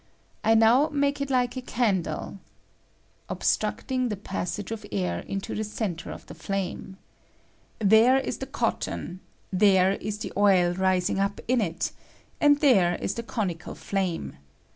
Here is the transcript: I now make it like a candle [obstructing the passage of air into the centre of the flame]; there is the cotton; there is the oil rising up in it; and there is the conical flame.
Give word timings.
I 0.43 0.55
now 0.55 0.89
make 0.89 1.21
it 1.21 1.29
like 1.29 1.55
a 1.55 1.61
candle 1.61 2.39
[obstructing 3.29 4.09
the 4.09 4.17
passage 4.17 4.71
of 4.71 4.83
air 4.91 5.19
into 5.19 5.53
the 5.53 5.63
centre 5.63 6.09
of 6.09 6.25
the 6.25 6.33
flame]; 6.33 6.97
there 7.77 8.17
is 8.17 8.39
the 8.39 8.47
cotton; 8.47 9.19
there 9.53 9.91
is 9.91 10.17
the 10.17 10.33
oil 10.35 10.73
rising 10.73 11.19
up 11.19 11.39
in 11.47 11.61
it; 11.61 11.91
and 12.39 12.59
there 12.61 12.95
is 12.95 13.13
the 13.13 13.21
conical 13.21 13.75
flame. 13.75 14.37